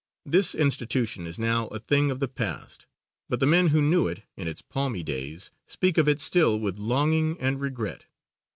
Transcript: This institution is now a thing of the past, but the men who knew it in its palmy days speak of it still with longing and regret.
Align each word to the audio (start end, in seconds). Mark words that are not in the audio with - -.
This 0.25 0.55
institution 0.55 1.27
is 1.27 1.37
now 1.37 1.67
a 1.67 1.77
thing 1.77 2.09
of 2.09 2.19
the 2.19 2.27
past, 2.27 2.87
but 3.29 3.39
the 3.39 3.45
men 3.45 3.67
who 3.67 3.83
knew 3.83 4.07
it 4.07 4.23
in 4.35 4.47
its 4.47 4.63
palmy 4.63 5.03
days 5.03 5.51
speak 5.67 5.99
of 5.99 6.07
it 6.07 6.19
still 6.19 6.59
with 6.59 6.79
longing 6.79 7.39
and 7.39 7.61
regret. 7.61 8.07